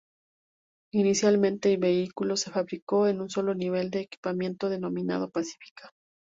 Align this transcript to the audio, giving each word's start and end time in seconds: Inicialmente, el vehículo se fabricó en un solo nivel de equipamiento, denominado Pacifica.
Inicialmente, 0.95 1.71
el 1.71 1.79
vehículo 1.79 2.35
se 2.35 2.49
fabricó 2.49 3.07
en 3.07 3.21
un 3.21 3.29
solo 3.29 3.53
nivel 3.53 3.91
de 3.91 3.99
equipamiento, 3.99 4.67
denominado 4.67 5.29
Pacifica. 5.29 5.91